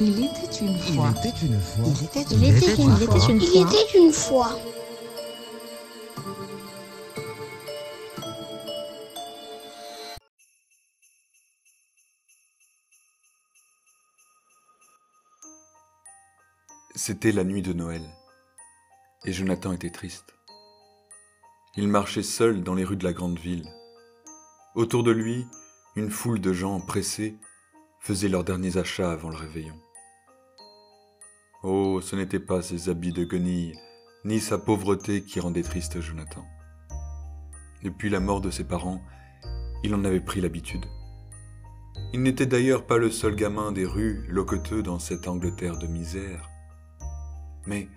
Il 0.00 0.24
était 0.24 0.56
une 0.60 0.72
Il 0.72 0.94
fois. 0.96 1.10
était 1.10 1.46
une 1.46 1.60
fois. 1.60 1.84
Il 1.86 2.04
était 2.04 2.22
Il 2.34 2.44
était 2.44 2.74
une 2.74 2.90
une 2.90 2.96
fois. 2.96 3.18
fois. 3.18 3.30
Il 3.30 3.60
était 3.62 3.98
une 3.98 4.12
fois. 4.12 4.58
C'était 16.94 17.32
la 17.32 17.44
nuit 17.44 17.62
de 17.62 17.72
Noël, 17.72 18.02
et 19.24 19.32
Jonathan 19.32 19.72
était 19.72 19.90
triste. 19.90 20.34
Il 21.76 21.88
marchait 21.88 22.22
seul 22.22 22.62
dans 22.62 22.74
les 22.74 22.84
rues 22.84 22.96
de 22.96 23.04
la 23.04 23.12
grande 23.12 23.38
ville. 23.38 23.68
Autour 24.74 25.02
de 25.02 25.10
lui, 25.10 25.46
une 25.96 26.10
foule 26.10 26.40
de 26.40 26.52
gens 26.52 26.80
pressés 26.80 27.36
faisaient 28.04 28.28
leurs 28.28 28.44
derniers 28.44 28.76
achats 28.76 29.10
avant 29.10 29.30
le 29.30 29.36
réveillon. 29.36 29.80
Oh, 31.62 32.02
ce 32.02 32.14
n'était 32.16 32.38
pas 32.38 32.60
ses 32.60 32.90
habits 32.90 33.14
de 33.14 33.24
guenille, 33.24 33.72
ni 34.26 34.40
sa 34.40 34.58
pauvreté 34.58 35.24
qui 35.24 35.40
rendaient 35.40 35.62
triste 35.62 36.02
Jonathan. 36.02 36.44
Depuis 37.82 38.10
la 38.10 38.20
mort 38.20 38.42
de 38.42 38.50
ses 38.50 38.64
parents, 38.64 39.02
il 39.82 39.94
en 39.94 40.04
avait 40.04 40.20
pris 40.20 40.42
l'habitude. 40.42 40.84
Il 42.12 42.22
n'était 42.22 42.44
d'ailleurs 42.44 42.86
pas 42.86 42.98
le 42.98 43.10
seul 43.10 43.34
gamin 43.34 43.72
des 43.72 43.86
rues 43.86 44.26
loqueteux 44.28 44.82
dans 44.82 44.98
cette 44.98 45.26
Angleterre 45.26 45.78
de 45.78 45.86
misère. 45.86 46.50
Mais 47.66 47.88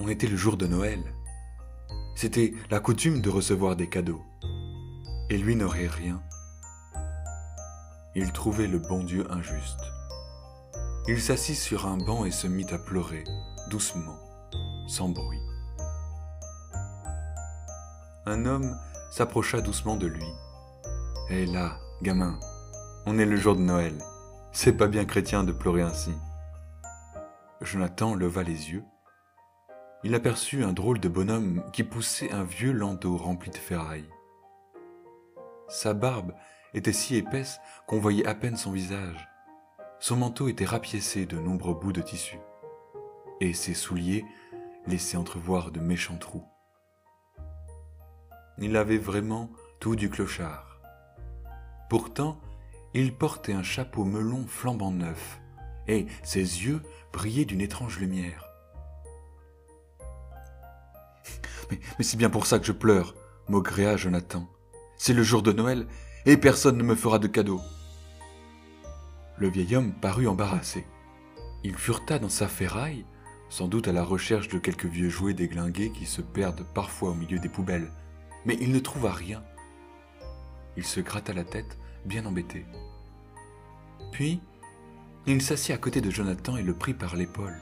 on 0.00 0.08
était 0.08 0.26
le 0.26 0.36
jour 0.36 0.56
de 0.56 0.66
Noël. 0.66 1.00
C'était 2.16 2.52
la 2.68 2.80
coutume 2.80 3.20
de 3.20 3.30
recevoir 3.30 3.76
des 3.76 3.88
cadeaux. 3.88 4.22
Et 5.30 5.38
lui 5.38 5.54
n'aurait 5.54 5.86
rien. 5.86 6.20
Il 8.16 8.30
trouvait 8.30 8.68
le 8.68 8.78
bon 8.78 9.02
Dieu 9.02 9.26
injuste. 9.32 9.80
Il 11.08 11.20
s'assit 11.20 11.56
sur 11.56 11.86
un 11.86 11.96
banc 11.96 12.24
et 12.24 12.30
se 12.30 12.46
mit 12.46 12.66
à 12.72 12.78
pleurer, 12.78 13.24
doucement, 13.70 14.16
sans 14.86 15.08
bruit. 15.08 15.42
Un 18.24 18.46
homme 18.46 18.78
s'approcha 19.10 19.60
doucement 19.60 19.96
de 19.96 20.06
lui. 20.06 20.26
Hé 21.28 21.44
là, 21.46 21.80
gamin, 22.02 22.38
on 23.04 23.18
est 23.18 23.26
le 23.26 23.36
jour 23.36 23.56
de 23.56 23.62
Noël. 23.62 23.98
C'est 24.52 24.74
pas 24.74 24.86
bien 24.86 25.04
chrétien 25.06 25.42
de 25.42 25.50
pleurer 25.50 25.82
ainsi. 25.82 26.12
Jonathan 27.62 28.14
leva 28.14 28.44
les 28.44 28.70
yeux. 28.70 28.84
Il 30.04 30.14
aperçut 30.14 30.62
un 30.62 30.72
drôle 30.72 31.00
de 31.00 31.08
bonhomme 31.08 31.64
qui 31.72 31.82
poussait 31.82 32.30
un 32.30 32.44
vieux 32.44 32.72
landau 32.72 33.16
rempli 33.16 33.50
de 33.50 33.56
ferraille. 33.56 34.08
Sa 35.68 35.94
barbe 35.94 36.32
était 36.74 36.92
si 36.92 37.16
épaisse 37.16 37.60
qu'on 37.86 38.00
voyait 38.00 38.26
à 38.26 38.34
peine 38.34 38.56
son 38.56 38.72
visage. 38.72 39.28
Son 40.00 40.16
manteau 40.16 40.48
était 40.48 40.64
rapiécé 40.64 41.24
de 41.24 41.38
nombreux 41.38 41.74
bouts 41.74 41.92
de 41.92 42.02
tissu, 42.02 42.38
et 43.40 43.54
ses 43.54 43.74
souliers 43.74 44.24
laissaient 44.86 45.16
entrevoir 45.16 45.70
de 45.70 45.80
méchants 45.80 46.18
trous. 46.18 46.44
Il 48.58 48.76
avait 48.76 48.98
vraiment 48.98 49.50
tout 49.80 49.96
du 49.96 50.10
clochard. 50.10 50.80
Pourtant, 51.88 52.40
il 52.92 53.16
portait 53.16 53.52
un 53.52 53.62
chapeau 53.62 54.04
melon 54.04 54.46
flambant 54.46 54.90
neuf, 54.90 55.40
et 55.86 56.06
ses 56.22 56.40
yeux 56.40 56.82
brillaient 57.12 57.44
d'une 57.44 57.60
étrange 57.60 57.98
lumière. 57.98 58.44
Mais, 61.70 61.80
mais 61.98 62.04
c'est 62.04 62.18
bien 62.18 62.30
pour 62.30 62.46
ça 62.46 62.58
que 62.58 62.66
je 62.66 62.72
pleure, 62.72 63.14
maugréa 63.48 63.96
Jonathan. 63.96 64.46
C'est 64.96 65.14
le 65.14 65.22
jour 65.22 65.42
de 65.42 65.52
Noël, 65.52 65.86
et 66.26 66.36
personne 66.36 66.78
ne 66.78 66.82
me 66.82 66.94
fera 66.94 67.18
de 67.18 67.26
cadeau. 67.26 67.60
Le 69.36 69.48
vieil 69.48 69.76
homme 69.76 69.92
parut 69.92 70.28
embarrassé. 70.28 70.86
Il 71.64 71.76
fureta 71.76 72.18
dans 72.18 72.28
sa 72.28 72.48
ferraille, 72.48 73.04
sans 73.48 73.68
doute 73.68 73.88
à 73.88 73.92
la 73.92 74.04
recherche 74.04 74.48
de 74.48 74.58
quelques 74.58 74.86
vieux 74.86 75.08
jouets 75.08 75.34
déglingués 75.34 75.92
qui 75.92 76.06
se 76.06 76.22
perdent 76.22 76.64
parfois 76.74 77.10
au 77.10 77.14
milieu 77.14 77.38
des 77.38 77.48
poubelles, 77.48 77.90
mais 78.44 78.56
il 78.60 78.72
ne 78.72 78.78
trouva 78.78 79.12
rien. 79.12 79.42
Il 80.76 80.84
se 80.84 81.00
gratta 81.00 81.32
la 81.32 81.44
tête, 81.44 81.78
bien 82.04 82.26
embêté. 82.26 82.66
Puis, 84.12 84.40
il 85.26 85.40
s'assit 85.42 85.74
à 85.74 85.78
côté 85.78 86.00
de 86.00 86.10
Jonathan 86.10 86.56
et 86.56 86.62
le 86.62 86.74
prit 86.74 86.94
par 86.94 87.16
l'épaule. 87.16 87.56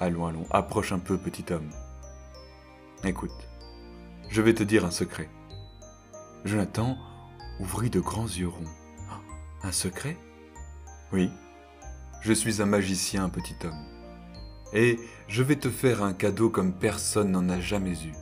Allons, 0.00 0.26
allons, 0.26 0.46
approche 0.50 0.92
un 0.92 0.98
peu, 0.98 1.18
petit 1.18 1.52
homme. 1.52 1.70
Écoute, 3.04 3.48
je 4.30 4.42
vais 4.42 4.54
te 4.54 4.62
dire 4.62 4.84
un 4.84 4.90
secret. 4.90 5.28
Jonathan 6.44 6.98
ouvrit 7.60 7.90
de 7.90 8.00
grands 8.00 8.26
yeux 8.26 8.48
ronds. 8.48 8.70
Ah, 9.10 9.20
Un 9.62 9.72
secret? 9.72 10.16
Oui. 11.12 11.30
Je 12.22 12.32
suis 12.32 12.62
un 12.62 12.66
magicien, 12.66 13.28
petit 13.28 13.54
homme. 13.64 13.86
Et 14.72 14.98
je 15.28 15.42
vais 15.42 15.56
te 15.56 15.70
faire 15.70 16.02
un 16.02 16.14
cadeau 16.14 16.50
comme 16.50 16.78
personne 16.78 17.30
n'en 17.30 17.48
a 17.48 17.60
jamais 17.60 18.02
eu. 18.04 18.12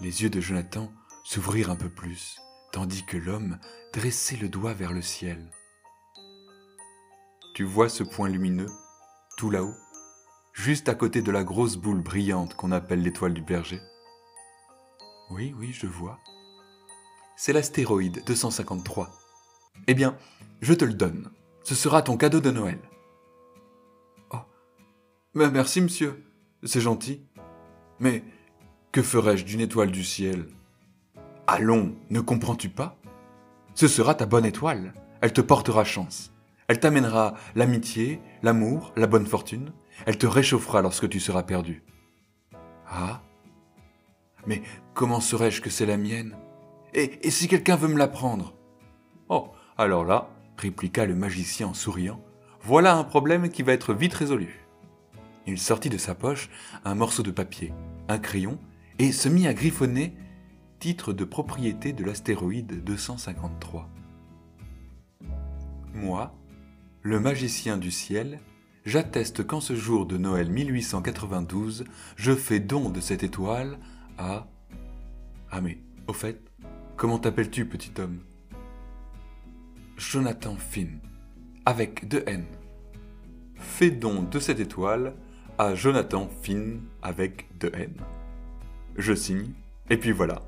Les 0.00 0.22
yeux 0.22 0.30
de 0.30 0.40
Jonathan 0.40 0.92
s'ouvrirent 1.24 1.70
un 1.70 1.76
peu 1.76 1.88
plus, 1.88 2.38
tandis 2.72 3.04
que 3.04 3.16
l'homme 3.16 3.58
dressait 3.92 4.36
le 4.36 4.48
doigt 4.48 4.74
vers 4.74 4.92
le 4.92 5.02
ciel. 5.02 5.50
Tu 7.54 7.64
vois 7.64 7.88
ce 7.88 8.04
point 8.04 8.28
lumineux, 8.28 8.70
tout 9.36 9.50
là-haut, 9.50 9.74
juste 10.52 10.88
à 10.88 10.94
côté 10.94 11.22
de 11.22 11.32
la 11.32 11.42
grosse 11.42 11.76
boule 11.76 12.02
brillante 12.02 12.54
qu'on 12.54 12.70
appelle 12.70 13.02
l'étoile 13.02 13.34
du 13.34 13.42
berger? 13.42 13.80
Oui, 15.30 15.52
oui, 15.58 15.72
je 15.72 15.86
vois. 15.86 16.18
C'est 17.40 17.52
l'astéroïde 17.52 18.24
253. 18.26 19.10
Eh 19.86 19.94
bien, 19.94 20.16
je 20.60 20.74
te 20.74 20.84
le 20.84 20.92
donne. 20.92 21.30
Ce 21.62 21.76
sera 21.76 22.02
ton 22.02 22.16
cadeau 22.16 22.40
de 22.40 22.50
Noël. 22.50 22.80
Oh, 24.32 24.38
mais 25.34 25.48
merci, 25.48 25.80
monsieur. 25.80 26.24
C'est 26.64 26.80
gentil. 26.80 27.22
Mais 28.00 28.24
que 28.90 29.02
ferais-je 29.02 29.44
d'une 29.44 29.60
étoile 29.60 29.92
du 29.92 30.02
ciel? 30.02 30.48
Allons, 31.46 31.94
ne 32.10 32.18
comprends-tu 32.18 32.70
pas? 32.70 32.98
Ce 33.76 33.86
sera 33.86 34.16
ta 34.16 34.26
bonne 34.26 34.44
étoile. 34.44 34.92
Elle 35.20 35.32
te 35.32 35.40
portera 35.40 35.84
chance. 35.84 36.32
Elle 36.66 36.80
t'amènera 36.80 37.34
l'amitié, 37.54 38.20
l'amour, 38.42 38.92
la 38.96 39.06
bonne 39.06 39.26
fortune. 39.26 39.72
Elle 40.06 40.18
te 40.18 40.26
réchauffera 40.26 40.82
lorsque 40.82 41.08
tu 41.08 41.20
seras 41.20 41.44
perdu. 41.44 41.84
Ah 42.88 43.22
Mais 44.44 44.60
comment 44.92 45.20
saurais-je 45.20 45.60
que 45.60 45.70
c'est 45.70 45.86
la 45.86 45.98
mienne? 45.98 46.36
Et, 46.94 47.30
si 47.30 47.48
quelqu'un 47.48 47.76
veut 47.76 47.88
me 47.88 47.98
la 47.98 48.08
prendre 48.08 48.54
Oh, 49.28 49.50
alors 49.76 50.04
là, 50.04 50.30
répliqua 50.56 51.06
le 51.06 51.14
magicien 51.14 51.68
en 51.68 51.74
souriant, 51.74 52.20
voilà 52.62 52.96
un 52.96 53.04
problème 53.04 53.48
qui 53.50 53.62
va 53.62 53.72
être 53.72 53.94
vite 53.94 54.14
résolu. 54.14 54.66
Il 55.46 55.58
sortit 55.58 55.90
de 55.90 55.98
sa 55.98 56.14
poche 56.14 56.50
un 56.84 56.94
morceau 56.94 57.22
de 57.22 57.30
papier, 57.30 57.72
un 58.08 58.18
crayon, 58.18 58.58
et 58.98 59.12
se 59.12 59.28
mit 59.28 59.46
à 59.46 59.54
griffonner 59.54 60.16
titre 60.78 61.12
de 61.12 61.24
propriété 61.24 61.92
de 61.92 62.04
l'astéroïde 62.04 62.84
253. 62.84 63.88
Moi, 65.94 66.34
le 67.02 67.20
magicien 67.20 67.76
du 67.76 67.90
ciel, 67.90 68.40
j'atteste 68.84 69.46
qu'en 69.46 69.60
ce 69.60 69.74
jour 69.74 70.06
de 70.06 70.16
Noël 70.16 70.50
1892, 70.50 71.84
je 72.16 72.34
fais 72.34 72.60
don 72.60 72.90
de 72.90 73.00
cette 73.00 73.22
étoile 73.22 73.78
à... 74.18 74.46
Ah 75.50 75.60
mais, 75.60 75.78
au 76.06 76.12
fait, 76.12 76.47
comment 76.98 77.18
t'appelles-tu, 77.20 77.64
petit 77.64 77.92
homme? 78.00 78.18
Jonathan 79.96 80.56
Finn, 80.56 80.98
avec 81.64 82.08
deux 82.08 82.24
N. 82.26 82.44
Fais 83.54 83.90
don 83.90 84.22
de 84.22 84.40
cette 84.40 84.58
étoile 84.58 85.14
à 85.58 85.76
Jonathan 85.76 86.28
Finn 86.42 86.80
avec 87.00 87.46
deux 87.58 87.70
N. 87.72 87.94
Je 88.96 89.14
signe, 89.14 89.52
et 89.90 89.96
puis 89.96 90.10
voilà. 90.10 90.42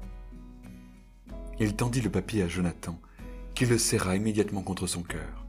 Il 1.60 1.76
tendit 1.76 2.00
le 2.00 2.10
papier 2.10 2.42
à 2.42 2.48
Jonathan, 2.48 3.00
qui 3.54 3.64
le 3.64 3.78
serra 3.78 4.16
immédiatement 4.16 4.62
contre 4.62 4.88
son 4.88 5.02
cœur. 5.02 5.46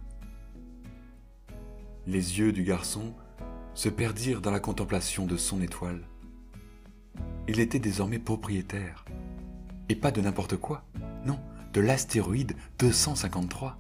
Les 2.06 2.40
yeux 2.40 2.52
du 2.52 2.64
garçon 2.64 3.16
se 3.74 3.90
perdirent 3.90 4.42
dans 4.42 4.52
la 4.52 4.60
contemplation 4.60 5.26
de 5.26 5.38
son 5.38 5.62
étoile. 5.62 6.02
Il 7.48 7.60
était 7.60 7.80
désormais 7.80 8.20
propriétaire. 8.20 9.04
Et 9.90 9.96
pas 9.96 10.12
de 10.12 10.22
n'importe 10.22 10.56
quoi, 10.56 10.86
non, 11.26 11.40
de 11.74 11.82
l'astéroïde 11.82 12.56
253. 12.80 13.78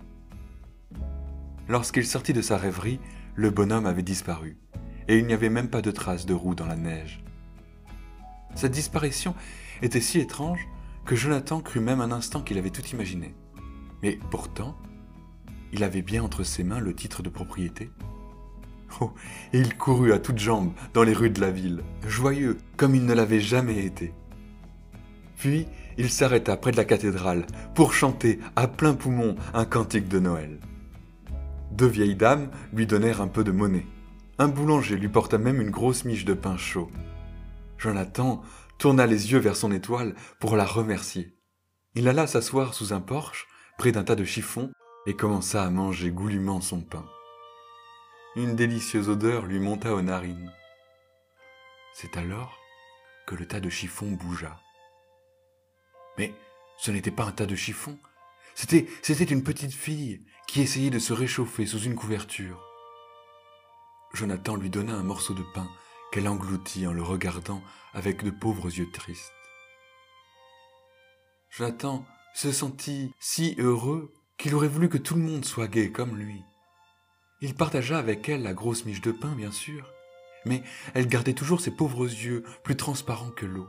Lorsqu'il 1.67 2.05
sortit 2.05 2.33
de 2.33 2.41
sa 2.41 2.57
rêverie, 2.57 2.99
le 3.35 3.49
bonhomme 3.49 3.85
avait 3.85 4.03
disparu, 4.03 4.57
et 5.07 5.17
il 5.17 5.25
n'y 5.25 5.33
avait 5.33 5.49
même 5.49 5.69
pas 5.69 5.81
de 5.81 5.91
traces 5.91 6.25
de 6.25 6.33
roue 6.33 6.55
dans 6.55 6.65
la 6.65 6.75
neige. 6.75 7.23
Cette 8.55 8.73
disparition 8.73 9.35
était 9.81 10.01
si 10.01 10.19
étrange 10.19 10.67
que 11.05 11.15
Jonathan 11.15 11.61
crut 11.61 11.81
même 11.81 12.01
un 12.01 12.11
instant 12.11 12.41
qu'il 12.41 12.57
avait 12.57 12.69
tout 12.69 12.85
imaginé. 12.87 13.33
Mais 14.03 14.19
pourtant, 14.29 14.77
il 15.71 15.83
avait 15.83 16.01
bien 16.01 16.23
entre 16.23 16.43
ses 16.43 16.63
mains 16.63 16.79
le 16.79 16.93
titre 16.93 17.23
de 17.23 17.29
propriété. 17.29 17.89
Oh, 18.99 19.13
et 19.53 19.59
il 19.59 19.77
courut 19.77 20.11
à 20.11 20.19
toutes 20.19 20.39
jambes 20.39 20.73
dans 20.93 21.03
les 21.03 21.13
rues 21.13 21.29
de 21.29 21.39
la 21.39 21.49
ville, 21.49 21.81
joyeux 22.05 22.57
comme 22.75 22.93
il 22.93 23.05
ne 23.05 23.13
l'avait 23.13 23.39
jamais 23.39 23.85
été. 23.85 24.13
Puis 25.37 25.65
il 25.97 26.09
s'arrêta 26.09 26.57
près 26.57 26.71
de 26.71 26.77
la 26.77 26.85
cathédrale 26.85 27.45
pour 27.75 27.93
chanter 27.93 28.39
à 28.55 28.67
plein 28.67 28.93
poumon 28.93 29.35
un 29.53 29.65
cantique 29.65 30.07
de 30.07 30.19
Noël. 30.19 30.59
Deux 31.71 31.87
vieilles 31.87 32.15
dames 32.15 32.49
lui 32.73 32.85
donnèrent 32.85 33.21
un 33.21 33.27
peu 33.27 33.43
de 33.43 33.51
monnaie. 33.51 33.87
Un 34.37 34.47
boulanger 34.47 34.97
lui 34.97 35.09
porta 35.09 35.37
même 35.37 35.61
une 35.61 35.69
grosse 35.69 36.05
miche 36.05 36.25
de 36.25 36.33
pain 36.33 36.57
chaud. 36.57 36.89
Jonathan 37.77 38.41
tourna 38.77 39.05
les 39.05 39.31
yeux 39.31 39.39
vers 39.39 39.55
son 39.55 39.71
étoile 39.71 40.15
pour 40.39 40.55
la 40.55 40.65
remercier. 40.65 41.37
Il 41.95 42.07
alla 42.07 42.27
s'asseoir 42.27 42.73
sous 42.73 42.93
un 42.93 43.01
porche, 43.01 43.47
près 43.77 43.91
d'un 43.91 44.03
tas 44.03 44.15
de 44.15 44.23
chiffons, 44.23 44.71
et 45.05 45.15
commença 45.15 45.63
à 45.63 45.69
manger 45.69 46.11
goulûment 46.11 46.61
son 46.61 46.81
pain. 46.81 47.05
Une 48.35 48.55
délicieuse 48.55 49.09
odeur 49.09 49.45
lui 49.45 49.59
monta 49.59 49.93
aux 49.93 50.01
narines. 50.01 50.51
C'est 51.93 52.17
alors 52.17 52.57
que 53.27 53.35
le 53.35 53.45
tas 53.45 53.59
de 53.59 53.69
chiffons 53.69 54.11
bougea. 54.11 54.59
Mais 56.17 56.33
ce 56.77 56.91
n'était 56.91 57.11
pas 57.11 57.25
un 57.25 57.31
tas 57.31 57.45
de 57.45 57.55
chiffons, 57.55 57.97
c'était, 58.55 58.87
c'était 59.01 59.23
une 59.23 59.43
petite 59.43 59.73
fille 59.73 60.25
qui 60.47 60.61
essayait 60.61 60.89
de 60.89 60.99
se 60.99 61.13
réchauffer 61.13 61.65
sous 61.65 61.79
une 61.79 61.95
couverture. 61.95 62.61
Jonathan 64.13 64.55
lui 64.55 64.69
donna 64.69 64.93
un 64.93 65.03
morceau 65.03 65.33
de 65.33 65.43
pain 65.53 65.69
qu'elle 66.11 66.27
engloutit 66.27 66.85
en 66.85 66.91
le 66.91 67.03
regardant 67.03 67.61
avec 67.93 68.23
de 68.23 68.31
pauvres 68.31 68.67
yeux 68.67 68.91
tristes. 68.91 69.33
Jonathan 71.49 72.05
se 72.35 72.51
sentit 72.51 73.13
si 73.19 73.55
heureux 73.57 74.13
qu'il 74.37 74.55
aurait 74.55 74.67
voulu 74.67 74.89
que 74.89 74.97
tout 74.97 75.15
le 75.15 75.21
monde 75.21 75.45
soit 75.45 75.67
gai 75.67 75.91
comme 75.91 76.17
lui. 76.17 76.43
Il 77.41 77.55
partagea 77.55 77.97
avec 77.97 78.27
elle 78.29 78.43
la 78.43 78.53
grosse 78.53 78.85
miche 78.85 79.01
de 79.01 79.11
pain, 79.11 79.33
bien 79.35 79.51
sûr, 79.51 79.91
mais 80.45 80.63
elle 80.93 81.07
gardait 81.07 81.33
toujours 81.33 81.61
ses 81.61 81.71
pauvres 81.71 82.05
yeux 82.05 82.43
plus 82.63 82.75
transparents 82.75 83.31
que 83.31 83.45
l'eau. 83.45 83.67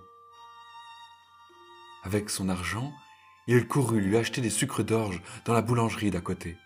Avec 2.03 2.31
son 2.31 2.49
argent, 2.49 2.93
il 3.47 3.67
courut 3.67 4.01
lui 4.01 4.17
acheter 4.17 4.41
des 4.41 4.51
sucres 4.51 4.85
d'orge 4.85 5.23
dans 5.45 5.53
la 5.53 5.63
boulangerie 5.63 6.11
d'à 6.11 6.21
côté. 6.21 6.57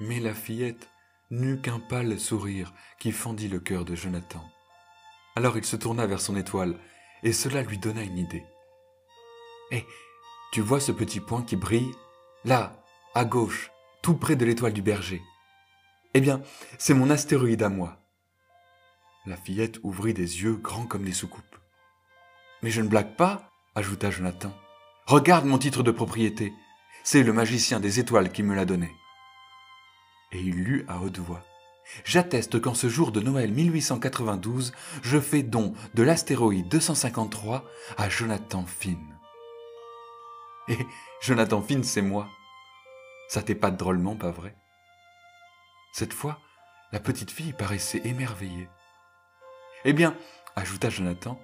Mais 0.00 0.20
la 0.20 0.34
fillette 0.34 0.88
n'eut 1.30 1.60
qu'un 1.60 1.80
pâle 1.80 2.18
sourire 2.18 2.72
qui 2.98 3.12
fendit 3.12 3.48
le 3.48 3.60
cœur 3.60 3.84
de 3.84 3.94
Jonathan. 3.94 4.44
Alors 5.36 5.56
il 5.56 5.64
se 5.64 5.76
tourna 5.76 6.06
vers 6.06 6.20
son 6.20 6.36
étoile, 6.36 6.78
et 7.22 7.32
cela 7.32 7.62
lui 7.62 7.78
donna 7.78 8.02
une 8.02 8.18
idée. 8.18 8.44
Hé, 9.70 9.84
tu 10.52 10.60
vois 10.60 10.80
ce 10.80 10.92
petit 10.92 11.20
point 11.20 11.42
qui 11.42 11.56
brille? 11.56 11.92
Là, 12.44 12.82
à 13.14 13.24
gauche, 13.24 13.70
tout 14.02 14.14
près 14.14 14.36
de 14.36 14.46
l'étoile 14.46 14.72
du 14.72 14.82
berger. 14.82 15.20
Eh 16.14 16.20
bien, 16.20 16.40
c'est 16.78 16.94
mon 16.94 17.10
astéroïde 17.10 17.62
à 17.62 17.68
moi. 17.68 18.00
La 19.26 19.36
fillette 19.36 19.78
ouvrit 19.82 20.14
des 20.14 20.42
yeux 20.42 20.56
grands 20.56 20.86
comme 20.86 21.04
des 21.04 21.12
soucoupes. 21.12 21.58
Mais 22.62 22.70
je 22.70 22.80
ne 22.80 22.88
blague 22.88 23.14
pas, 23.14 23.47
ajouta 23.78 24.10
Jonathan. 24.10 24.52
Regarde 25.06 25.46
mon 25.46 25.58
titre 25.58 25.82
de 25.82 25.90
propriété. 25.90 26.52
C'est 27.02 27.22
le 27.22 27.32
magicien 27.32 27.80
des 27.80 27.98
étoiles 27.98 28.30
qui 28.30 28.42
me 28.42 28.54
l'a 28.54 28.64
donné 28.64 28.94
et 30.32 30.40
il 30.40 30.62
lut 30.62 30.84
à 30.88 31.00
haute 31.00 31.18
voix. 31.18 31.44
J'atteste 32.04 32.60
qu'en 32.60 32.74
ce 32.74 32.88
jour 32.88 33.12
de 33.12 33.20
Noël 33.20 33.50
1892, 33.50 34.72
je 35.02 35.18
fais 35.18 35.42
don 35.42 35.72
de 35.94 36.02
l'astéroïde 36.02 36.68
253 36.68 37.64
à 37.96 38.08
Jonathan 38.10 38.64
Finn. 38.66 39.18
Et 40.68 40.78
Jonathan 41.22 41.62
Finn, 41.62 41.82
c'est 41.82 42.02
moi. 42.02 42.28
Ça 43.28 43.42
t'épate 43.42 43.78
drôlement, 43.78 44.16
pas 44.16 44.30
vrai? 44.30 44.54
Cette 45.94 46.12
fois, 46.12 46.40
la 46.92 47.00
petite 47.00 47.30
fille 47.30 47.54
paraissait 47.54 48.02
émerveillée. 48.04 48.68
Eh 49.84 49.94
bien, 49.94 50.14
ajouta 50.56 50.90
Jonathan, 50.90 51.40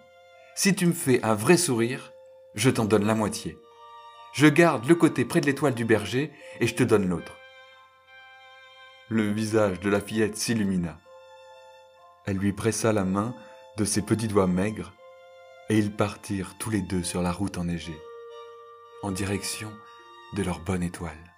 si 0.54 0.74
tu 0.74 0.86
me 0.86 0.92
fais 0.92 1.22
un 1.22 1.34
vrai 1.34 1.56
sourire, 1.56 2.12
je 2.54 2.70
t'en 2.70 2.84
donne 2.84 3.06
la 3.06 3.14
moitié. 3.14 3.58
Je 4.32 4.46
garde 4.46 4.86
le 4.88 4.94
côté 4.94 5.24
près 5.24 5.40
de 5.40 5.46
l'étoile 5.46 5.74
du 5.74 5.84
berger 5.84 6.32
et 6.60 6.66
je 6.66 6.74
te 6.74 6.82
donne 6.82 7.08
l'autre 7.08 7.32
le 9.08 9.30
visage 9.30 9.80
de 9.80 9.90
la 9.90 10.00
fillette 10.00 10.36
s'illumina. 10.36 10.98
Elle 12.26 12.38
lui 12.38 12.52
pressa 12.52 12.92
la 12.92 13.04
main 13.04 13.34
de 13.76 13.84
ses 13.84 14.02
petits 14.02 14.28
doigts 14.28 14.46
maigres, 14.46 14.94
et 15.68 15.78
ils 15.78 15.94
partirent 15.94 16.56
tous 16.58 16.70
les 16.70 16.80
deux 16.80 17.02
sur 17.02 17.22
la 17.22 17.32
route 17.32 17.58
enneigée, 17.58 17.98
en 19.02 19.10
direction 19.10 19.70
de 20.34 20.42
leur 20.42 20.60
bonne 20.60 20.82
étoile. 20.82 21.33